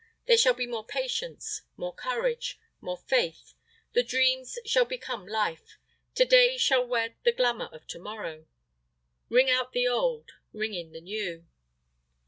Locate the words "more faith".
2.79-3.53